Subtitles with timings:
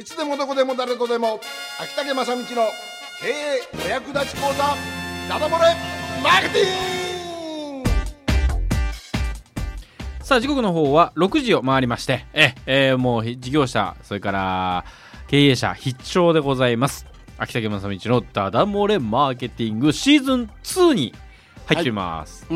[0.00, 1.40] いつでもどこでも誰とでも
[1.78, 2.46] 秋竹正道の
[3.20, 4.74] 経営お役立ち講座
[5.28, 5.76] ダダ漏れ
[6.22, 7.90] マーケティング！
[10.24, 14.86] さあ時刻の方は6時を回りましてえ、えーもう事業者それから
[15.28, 17.04] 経営者必聴でございます。
[17.36, 21.14] 秋竹正道のダダ漏れマーケティングシーズン2に
[21.66, 22.46] 入っています、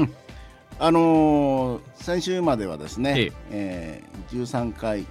[0.79, 3.33] あのー先週まではですね、ええ。
[3.51, 5.05] えー13回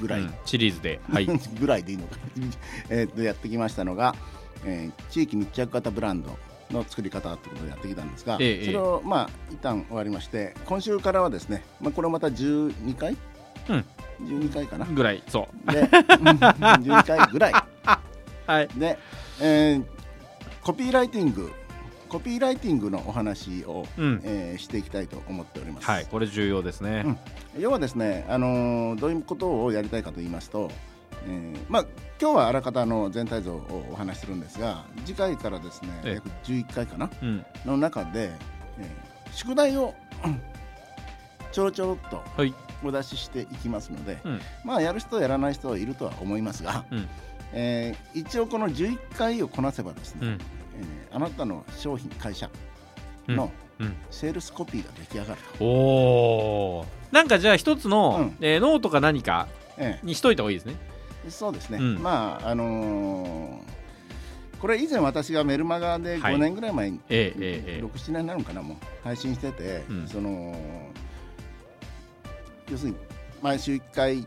[0.00, 1.00] ぐらい、うんシリーズで。
[1.10, 1.26] はい。
[1.60, 2.16] ぐらいでいいのか。
[2.90, 4.14] えーとやってきましたのが、
[4.64, 6.36] えー地域密着型ブランド
[6.70, 13.16] の作り方ということでやってきたんですが、ええそれをまあ一旦終わりまして今週からはですね、まあ、これまた12回、
[13.68, 13.84] うん。
[14.22, 14.86] 12回かな？
[14.86, 15.72] ぐらいそう。
[15.72, 17.52] で 12回ぐらい。
[18.46, 18.68] はい。
[18.76, 18.98] で、
[19.40, 19.84] えー
[20.62, 21.52] コピーライティング
[22.08, 24.20] コピーライティングのお話を、うん。
[24.24, 25.86] えーしていきたいと思っております。
[25.86, 27.18] はいこれ重要ですね、うん。
[27.60, 30.70] 要はですね、あのーどういうことをやりたいかと言いますと、
[31.26, 31.86] えーまあ、
[32.20, 36.14] 今日はあらかたの全体像をお話しするんですが次回からですねええ。
[36.14, 37.44] 約11回かなうん。
[37.64, 38.30] の中で、
[38.78, 40.40] えー宿題をうん
[41.52, 42.54] ちょろちょろっとはい。
[42.84, 44.40] お出ししていきますので、うん。
[44.64, 47.08] まあ、やる人やらない人はいるとは思いますが、うん。
[47.52, 50.38] えー一応この11回をこなせばですね、うん
[50.78, 52.50] えーあなたの商品会社
[53.28, 53.94] うんのうん。
[54.10, 55.64] セールスコピーが出来上がると。
[55.64, 57.14] おー。
[57.14, 58.36] なんかじゃあ一つの、うん。
[58.40, 60.76] えーノートか何かえにしといた方がいいですね。
[61.26, 61.98] えそうですね、うん。
[62.02, 63.76] まああのー
[64.60, 66.34] これ以前私がメルマガではい。
[66.34, 67.84] 5年ぐらい前に、ええええええ。
[67.84, 70.08] 67年になるのかなもう配信してて、うん。
[70.08, 70.56] その
[72.70, 72.96] 要するに
[73.42, 74.26] 毎週1回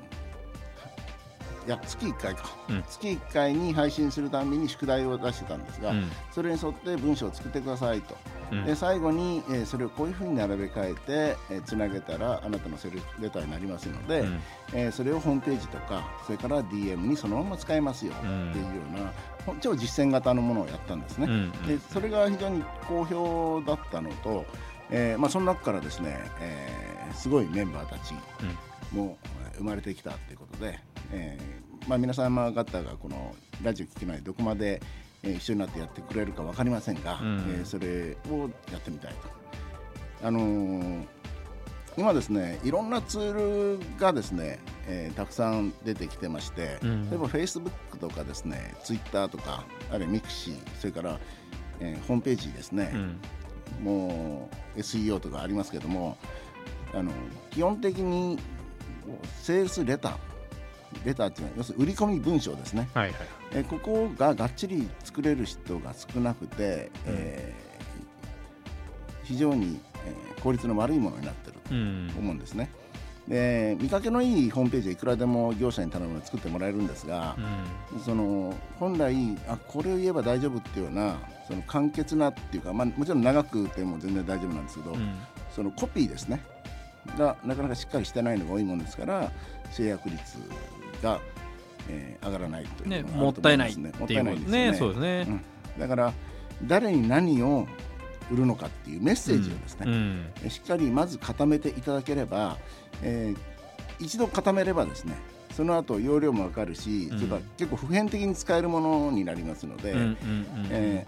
[1.70, 2.84] いや月1回か、うん。
[2.90, 6.12] 月1回に配信するたびに宿題を出してたんですが、うん。
[6.32, 8.18] それに沿って文章を作ってくださいと、
[8.52, 8.66] うん。
[8.66, 14.40] で最後に、えーそれをこういうふうに並べ替えて、えーつなげたらあなたのセールレターになりますので、うん。
[14.74, 18.72] えーそれをホームページとかそれから DM にそのまま使えますよっていうよ
[19.48, 21.28] うな、超実践型のものをやったんですね。
[21.28, 24.44] うんでそれが非常に好評だったのと、
[24.90, 28.14] えーまあ、その中からですね、えーすごいメンバーたち
[28.92, 30.80] もえー生まれてきたということで、
[31.12, 34.82] えーまあ、皆様方がこのラジオ聞きないどこまで、
[35.24, 37.38] えー一緒になってやってくれるか分かりませんが、うん。
[37.50, 40.28] えーそれをやってみたいと。
[40.28, 41.06] あのー
[41.98, 47.10] 今ですねいろんなツールがですね、えーたくさん出てきてまして、うん。
[47.10, 51.20] 例えば Facebook とかですね Twitter とかあるいは Mixi それから、
[51.80, 53.20] えーホームページですね、うん。
[53.84, 56.18] もう SEO とかありますけども
[56.94, 57.12] あの
[57.52, 58.38] 基本的に
[59.42, 60.14] セールスレター
[61.06, 63.16] レターっていうのは要するに売り込み文章ですね、はいはい。
[63.52, 67.70] えーここががっちり作れる人が少なくて、えー
[69.24, 72.12] 非常に、えー効率の悪いものになってるとうん。
[72.18, 72.70] 思うんですね。
[73.28, 77.36] で見かけのいいホームページはいくらでも業者に頼めば作ってもらえるんですが
[77.94, 78.00] う、ん。
[78.00, 81.18] その本来あこれを言えば大丈夫っていうような
[81.48, 85.14] その簡潔なっていうか、まあ、もちろん長くても全然大丈夫なんですけど、うん。
[85.54, 86.42] そのコピーですね
[87.18, 89.32] がなかなかしっかりしてないのが多いもんですから
[89.72, 90.20] 制約率
[91.02, 91.20] が、
[91.88, 94.08] えー上がらないというねのがあもったいないっると思ますね。
[94.08, 94.74] ていうことね。
[94.78, 95.26] そうですね。
[95.28, 95.32] う
[95.78, 95.80] ん。
[95.80, 96.14] だから
[96.66, 97.68] 誰に何を
[98.32, 100.26] 売るのかっていうメッセージをですね、うん。
[100.44, 102.58] えしっかりまず固めていただければ、
[103.02, 103.40] えー
[104.02, 105.14] 一度固めればですね
[105.54, 107.20] その後容量も分かるし、うん。
[107.58, 109.96] 結構普遍的に使えるものになりますので、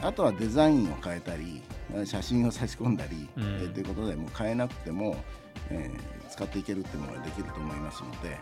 [0.01, 1.61] あとはデザインを変えたり
[1.93, 3.43] えー写真を差し込んだり、うん。
[3.43, 5.15] えーということでもう変えなくても、
[5.69, 8.37] えー使っていけるっていうものができると思いますので、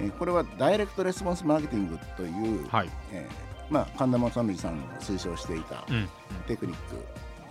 [0.00, 2.28] えーこれはダイレクトレスポンスマーケティングとい
[2.64, 2.90] う、はい。
[3.12, 6.08] えーまあ、神田正則さんが推奨していたうん。
[6.48, 6.96] テクニック、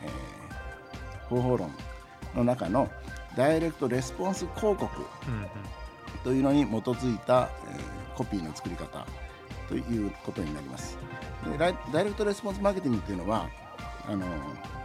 [0.03, 1.71] えー方法論
[2.35, 2.89] の中の
[3.37, 4.85] ダイレクトレスポンス広告
[5.27, 5.45] うん
[6.23, 9.05] というのに基づいた、えーコピーの作り方
[9.69, 10.97] ということになります。
[11.45, 13.47] でダイレクトレスポンスマーケティングっていうのは
[14.09, 14.25] あの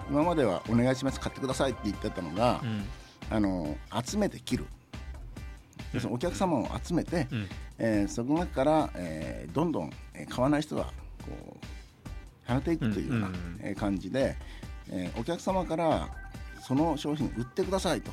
[0.08, 2.84] 今まではお願いします買ってくださいって言ってたのが、うん
[3.30, 4.66] あの集めて切る。
[5.92, 7.48] 要するにお客様を集めて、うん。
[7.78, 11.56] えーその中から、えーどんどんえー買わない人はこ
[12.46, 14.36] う跳ねていくというような、感じで、
[14.90, 16.08] えーお客様から
[16.62, 18.10] その商品売ってくださいと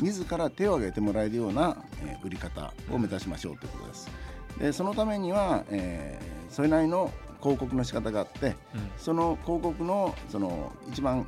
[0.00, 1.76] 自ら手を挙げてもらえるような、
[2.06, 4.10] えー売り方を目指しましょうということです。
[4.58, 8.54] でそのためには、えーそれなりの広告の仕方があってうん。
[8.96, 11.26] その広告のその一番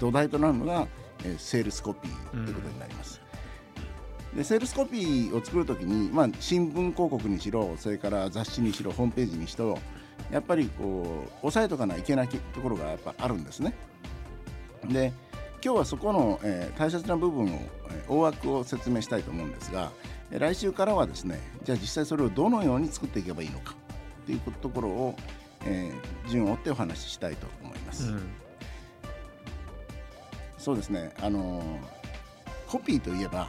[0.00, 0.86] 土台となるのが、
[1.24, 3.20] えーセールスコピーということになります。
[4.34, 9.78] でセールスコピーを作るときに、まあ、新聞広告にしろそれから雑誌にしろホームページにしろ
[10.32, 13.74] やっぱりこう押さえとかないけないところがやっぱあるんですね。
[14.88, 15.12] で
[15.64, 19.90] 今日はそこの、えー大切な部分を、えー大枠を説明したいと思うんですが、
[20.30, 23.74] えー来週からはですねじゃあ実際それをどのように作っていけばいいのか
[24.22, 25.16] っていうところを、
[25.64, 28.10] えー順を追ってお話ししたいと思います。
[28.10, 28.22] うん
[30.64, 31.10] そうですね。
[31.20, 31.64] あのー
[32.66, 33.48] コピーといえば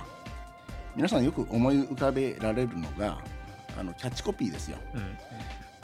[0.95, 3.17] 皆さんよく思い浮かべられるのが
[3.79, 4.77] あのキャッチコピーですよ。
[4.93, 5.01] うん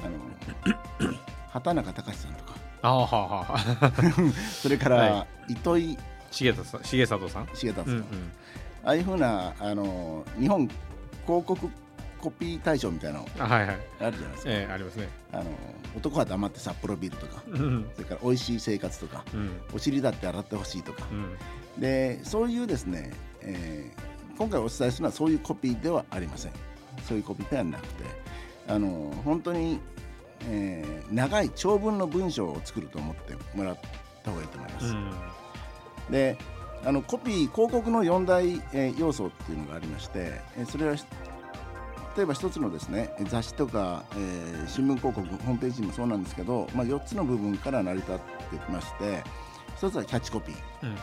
[0.06, 0.10] あ
[1.07, 1.16] の
[1.50, 2.54] 畑中隆さんとか。
[2.81, 3.92] ああはあはあ
[4.62, 5.98] それから、は糸井
[6.31, 7.48] 重里さん重里さん？
[7.48, 8.04] 重達さん、うんうん。
[8.83, 10.68] ああいうふうなあの日本
[11.25, 11.69] 広告
[12.21, 13.79] コピー大賞みたいなのあはいはい。
[14.00, 15.09] あるじゃないですか、ええありますね。
[15.33, 15.45] あの
[15.97, 19.62] 男は黙って札幌ビールとかうんそれから美味しい生活とかうん。
[19.73, 21.06] お尻だって洗ってほしいとか。
[21.12, 21.81] うん。
[21.81, 26.51] でそういうですね、えー今回お伝えするのはそういうコピーではありません。
[27.07, 28.03] そういうコピーではなくて
[28.68, 29.79] あの本当に、
[30.50, 33.77] えー長い長文の文章を作ると思ってもらっ
[34.23, 35.12] た方がいいと思います、うん。
[36.09, 36.38] で
[36.83, 40.95] あのコピー広告の4大、えー要素っていうのがありまして、えーそれは
[42.18, 49.24] 例えば一つのですね雑誌とか、えー新聞広告ホームページもそうなんですけど、まあ、4つの部分から成り立ってきまして
[49.78, 50.96] 一つはキャッチコピー、うん。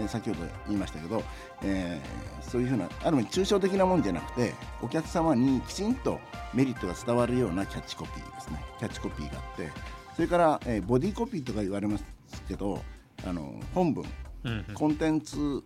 [0.00, 1.22] えー先ほど言いましたけど、
[1.62, 6.18] えーそういうふうなある意味抽象的なもんじゃなくてお客様にきちんと
[6.54, 8.62] メリットが伝わるようなキャッチコピーですね。
[8.78, 9.70] キャッチコピーがあって
[10.16, 12.04] それから、えーボディコピーとか言われます
[12.48, 12.82] けど
[13.26, 14.04] あの本文
[14.44, 15.62] うんコンテンツ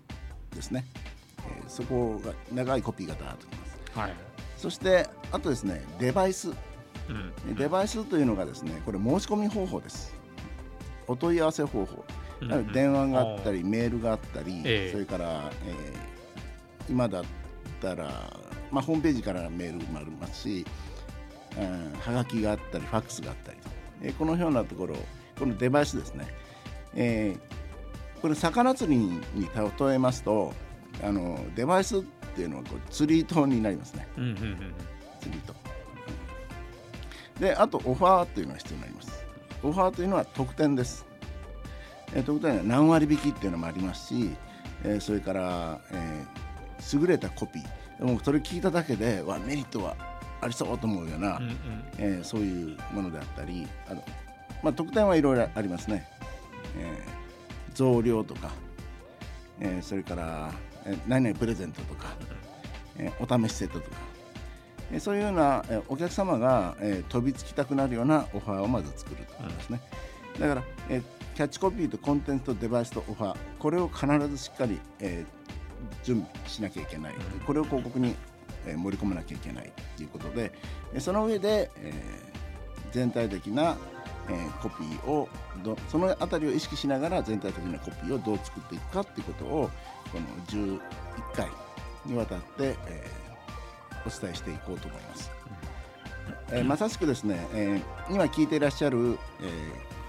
[0.55, 0.85] ですね、
[1.39, 3.99] えーそこが長いコピーがダーッときます。
[3.99, 4.13] はい
[4.57, 6.51] そしてあとですねデバイス。
[7.09, 7.55] うん。
[7.55, 10.15] デバイスというのがですねこれ申し込み方法です。
[11.07, 12.05] お問い合わせ方法。
[12.41, 12.49] うん。
[12.49, 14.93] なので電話があったりメールがあったり、ええ。
[14.93, 16.17] それから、えー
[16.89, 17.25] 今だっ
[17.81, 18.05] たら、
[18.71, 20.65] まあ、ホームページからメールもありますし、
[21.59, 23.69] うん、はがきがあったりファックスがあったりと、
[24.03, 24.95] えーこのようなところ
[25.37, 26.27] このデバイスですね、
[26.95, 27.57] えー
[28.23, 30.55] これ魚釣りに例えますと
[31.05, 32.03] あのデバイス
[32.37, 34.07] っていうのはこう釣り糸になりますね。
[34.19, 34.37] うんうんうん
[35.21, 35.55] 釣り糸。
[37.41, 39.25] であとオファーというのが必要になります。
[39.63, 41.07] オファーというのは特典です、
[42.15, 44.31] えー特典は何割引きっていうのもありますし、
[44.85, 48.07] えーそれから、えー優れたコピー。
[48.07, 49.97] でもそれ聞いただけでわメリットは
[50.43, 51.55] ありそうと思うような、うんうん。
[51.97, 54.05] えーそういうものであったりあの、
[54.63, 56.07] まあ、特典はいろいろありますね、
[56.79, 58.51] えー増量とか、
[59.61, 60.76] えーそれから、えー
[61.07, 62.07] 何々プレゼントとか、
[62.99, 63.97] えーお試しセットとか、
[64.93, 69.81] えーそういうような、えーお客様が、えー飛びつきたくなるようなオファーをまず作るということですね、
[70.39, 71.03] だから、えー
[71.35, 75.37] キャッチコピーとコンテンツとデバイスとオファーこれを必ずしっかり、えー
[76.03, 77.15] 準備しなきゃいけない、
[77.47, 78.15] これを広告に、
[78.67, 80.53] えー盛り込まなきゃいけないということで、
[80.95, 82.37] えーその上で、えー
[82.93, 83.77] 全体的な、
[84.31, 85.29] えーコピーを
[85.63, 89.71] どそのあたりを意識しながら全体的なコピーをどう作っていくかということを
[90.13, 90.81] この11
[91.35, 91.49] 回
[92.05, 93.27] にわたって、えー
[94.07, 95.33] お伝えしていこうと思います。
[96.53, 99.51] えーまさしくですね、えー今聞いていらっしゃる、え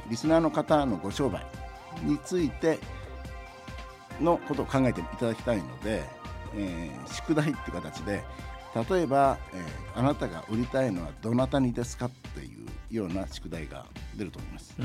[0.09, 1.43] リスナーの方のご商売
[2.03, 2.79] について
[4.21, 6.03] のことを考えていただきたいので、
[6.55, 8.23] え宿題っていう形で
[8.89, 9.65] 例えば、え
[9.95, 13.85] あなたが売りたいのはどなたにですかっていうような宿題が
[14.15, 14.75] 出ると思います。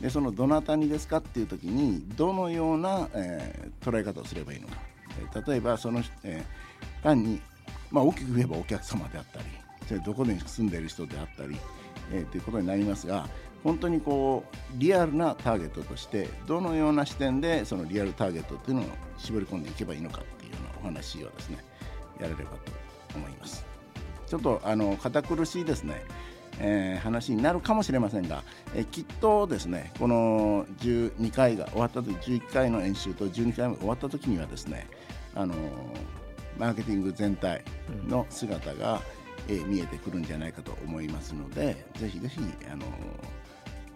[0.00, 4.74] でそのどなたにですかっていう時にどのような、えー捉え方をすればいいのか、
[5.20, 7.40] えー例えばその、えー単に、
[7.90, 9.44] まあ、大きく言えばお客様であったり
[9.86, 11.56] それどこに住んでいる人であったり、
[12.12, 13.28] えーということになりますが
[13.64, 18.84] 本当にこうリアルなターゲットとしてどのような視点でそのリアルターゲットっていうのを
[19.18, 21.58] 絞り込んでいけばいいのかっていうようなお話をですね
[22.20, 22.58] やれればと
[23.16, 23.64] 思います。
[24.26, 26.04] ちょっとあの堅苦しいですね、
[26.60, 28.42] えー話になるかもしれませんが、
[28.74, 34.86] えーきっとですねこの12回が終わった時11回の演習と12回目が終わった時にはですね
[35.34, 35.58] あのー
[36.58, 37.62] マーケティング全体
[38.08, 39.00] の姿が、
[39.48, 42.84] えー見えてくるんじゃないかと思いますのでぜひぜひあのー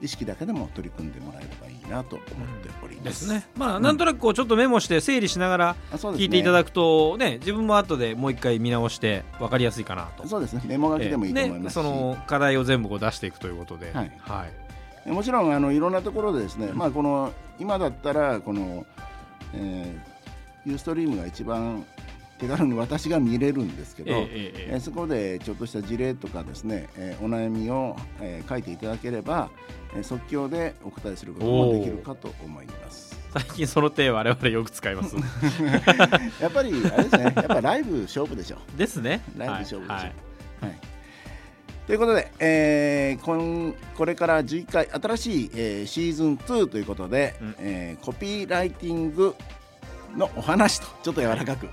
[0.02, 2.28] 意識だけでも取り組んでもらえればいいなと思っ
[2.58, 3.04] ております。
[3.04, 3.46] ですね。
[3.56, 10.26] まあなんとなくこうちょっとメモして整理しながら聞いていただくとね自分も後でもう一回見直して分かりやすいかなと。
[10.26, 10.62] そうですね。
[10.66, 14.12] メモ書きでもいいと思いますし、ね、その課題を全部こう出していくということで、はい。
[14.18, 14.46] は
[15.06, 15.10] い。
[15.10, 18.86] もちろんあのいろんなところでですね、まあ、この今だったらこの、
[19.54, 21.84] えー、ユーストリームが一番
[22.42, 29.48] 手軽に私が見れるんですけど、ええそこでちょっとした事例とかですね、えーお悩みを、えー書いていただければ、
[29.94, 33.16] えー即興でお答えすることもできるかと思います。
[33.32, 35.14] 最近その手 我々よく使います
[36.42, 38.58] やっぱりあれですね、やっぱライブ勝負でしょ。
[38.76, 39.94] ですねライブ勝負でしょ。
[39.94, 40.12] はい
[40.62, 40.78] はい
[41.86, 49.34] ということで、えーこんこれから11回新しい、えーシーズン2ということで、うんえーコピーライティング
[50.16, 51.68] のお話とちょっと柔らかく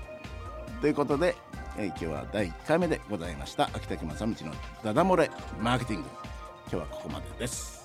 [0.80, 1.36] ということで、
[1.76, 3.70] えー今日は第1回目でございました。
[3.74, 6.08] 秋竹正道のダダ漏れマーケティング。
[6.70, 7.79] 今日はここまでです。